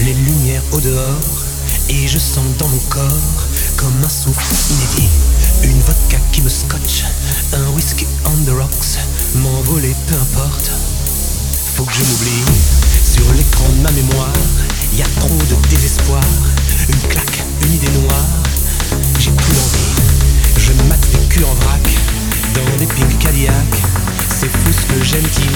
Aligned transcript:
les 0.00 0.14
lumières 0.14 0.62
au 0.72 0.80
dehors, 0.80 1.44
et 1.88 2.06
je 2.06 2.18
sens 2.18 2.44
dans 2.58 2.68
mon 2.68 2.78
corps 2.88 3.46
comme 3.76 3.94
un 4.04 4.08
souffle 4.08 4.44
inédit. 4.70 5.08
Une 5.62 5.80
vodka 5.80 6.18
qui 6.32 6.42
me 6.42 6.48
scotche, 6.48 7.04
un 7.52 7.70
whisky 7.74 8.06
on 8.26 8.44
the 8.44 8.54
rocks, 8.54 8.98
m'envoler 9.36 9.94
peu 10.06 10.14
importe. 10.14 10.70
Faut 11.74 11.84
que 11.84 11.92
je 11.92 12.02
m'oublie, 12.04 12.44
sur 13.04 13.32
l'écran 13.34 13.68
de 13.76 13.82
ma 13.82 13.90
mémoire, 13.90 14.32
y 14.96 15.02
a 15.02 15.06
trop 15.20 15.28
de 15.28 15.68
désespoir, 15.68 16.24
une 16.88 17.08
claque, 17.08 17.42
une 17.62 17.74
idée 17.74 17.90
noire, 18.02 18.26
j'aime 25.10 25.28
qui 25.30 25.48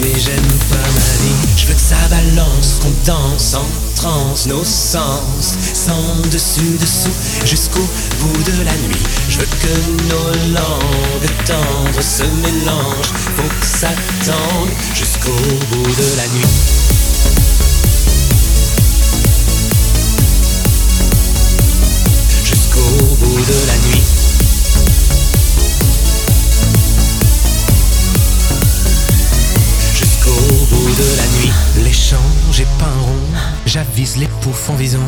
mais 0.00 0.18
j'aime 0.18 0.52
pas 0.70 0.76
ma 0.76 1.12
vie. 1.22 1.54
Je 1.56 1.66
veux 1.66 1.74
que 1.74 1.80
ça 1.80 1.96
balance, 2.08 2.80
qu'on 2.80 2.92
danse 3.04 3.54
en 3.54 3.66
transe 3.94 4.46
nos 4.46 4.64
sens, 4.64 5.56
sans 5.74 6.16
dessus 6.30 6.78
dessous, 6.80 7.12
jusqu'au 7.44 7.86
bout 8.20 8.42
de 8.44 8.64
la 8.64 8.72
nuit. 8.88 9.02
Je 9.28 9.40
veux 9.40 9.46
que 9.46 9.74
nos 10.08 10.54
langues 10.54 11.30
tendres 11.44 12.02
se 12.02 12.22
mélangent, 12.22 13.12
faut 13.36 13.42
que 13.60 13.66
ça 13.66 13.90
tangue 14.24 14.72
jusqu'au 14.94 15.32
bout 15.70 15.90
de 15.96 16.16
la 16.16 16.26
nuit. 16.28 17.73
J'avise 33.74 34.18
les 34.18 34.28
poufs 34.40 34.70
en 34.70 34.76
visant. 34.76 35.00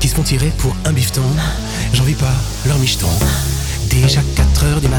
Qui 0.00 0.08
se 0.08 0.16
font 0.16 0.24
tirer 0.24 0.52
pour 0.58 0.74
un 0.86 0.92
bifton. 0.92 1.22
J'en 1.92 2.02
vis 2.02 2.16
pas 2.16 2.34
leur 2.66 2.76
micheton. 2.80 3.06
Déjà 3.88 4.20
4 4.34 4.64
heures 4.64 4.80
du 4.80 4.88
mat. 4.88 4.98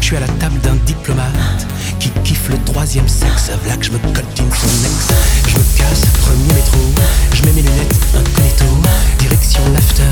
Je 0.00 0.06
suis 0.06 0.16
à 0.16 0.20
la 0.20 0.26
table 0.26 0.58
d'un 0.62 0.76
diplomate 0.86 1.66
qui 1.98 2.08
kiffe 2.24 2.48
le 2.48 2.56
troisième 2.64 3.06
sexe. 3.08 3.50
V'là 3.62 3.76
que 3.76 3.84
je 3.84 3.90
me 3.90 3.98
coltine 3.98 4.50
son 4.52 4.86
ex. 4.86 5.08
Je 5.48 5.58
me 5.58 5.64
casse, 5.76 6.06
premier 6.22 6.54
métro. 6.54 6.78
Je 7.34 7.42
mets 7.42 7.52
mes 7.52 7.60
lunettes, 7.60 7.94
incognito. 8.14 8.88
Direction 9.18 9.60
l'after, 9.74 10.02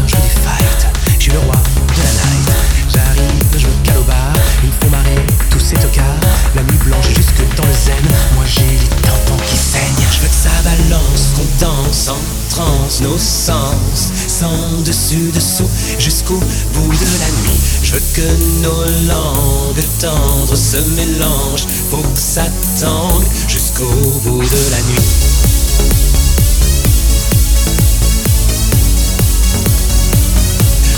nos 13.02 13.18
sens. 13.18 14.12
Sans 14.26 14.82
dessus 14.84 15.30
dessous, 15.34 15.68
jusqu'au 15.98 16.38
bout 16.38 16.92
de 16.92 17.06
la 17.20 17.30
nuit. 17.42 17.60
Je 17.82 17.94
veux 17.94 18.02
que 18.14 18.28
nos 18.62 18.84
langues 19.06 19.84
tendres 19.98 20.56
se 20.56 20.76
mélangent. 20.96 21.66
Faut 21.90 21.96
que 21.98 22.20
ça 22.20 22.44
tangue 22.80 23.24
jusqu'au 23.48 23.84
bout 24.24 24.42
de 24.42 24.70
la 24.70 24.80
nuit. 24.82 25.08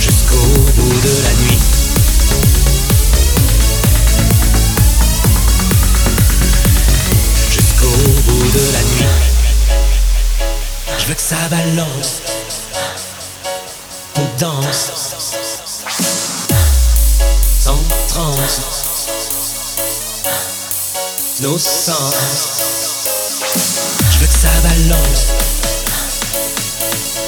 Jusqu'au 0.01 0.37
bout 0.77 1.01
de 1.03 1.23
la 1.23 1.33
nuit. 1.43 1.59
Jusqu'au 7.51 7.87
bout 8.27 8.53
de 8.53 8.73
la 8.73 8.83
nuit. 8.83 9.40
Je 11.01 11.07
veux 11.07 11.15
que 11.15 11.21
ça 11.21 11.37
balance. 11.49 12.21
On 14.17 14.39
danse. 14.39 14.91
Sans 17.65 17.79
transe. 18.09 18.61
Nos 21.41 21.59
sens. 21.59 22.15
Je 24.13 24.19
veux 24.19 24.27
que 24.27 24.33
ça 24.33 24.49
balance. 24.63 25.27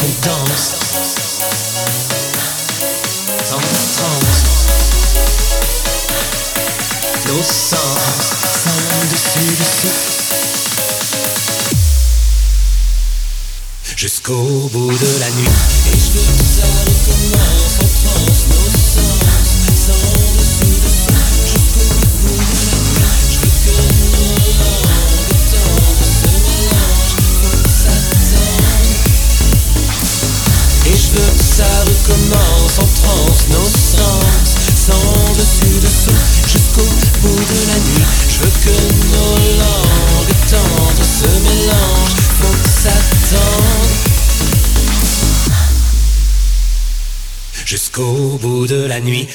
On 0.01 0.29
danse. 0.29 0.75
Sans 3.49 3.57
transe. 3.57 4.43
Nos 7.27 7.43
sens. 7.43 7.81
Sans 8.65 9.05
dessus 9.11 9.57
dessous. 9.57 10.22
Jusqu'au 14.03 14.69
bout 14.73 14.91
de 14.91 15.21
la 15.21 15.31
nuit. 15.31 15.47
Et 15.87 15.97
je 15.97 16.19
veux 16.19 16.37
que 16.37 16.43
ça 16.43 16.67
recommence 16.83 17.79
en 17.79 17.87
transe, 18.03 18.47
nos 18.49 18.69
sens, 18.69 19.22
Jusqu'au 47.73 48.39
bout 48.43 48.67
de 48.67 48.85
la 48.85 49.01
nuit. 49.01 49.27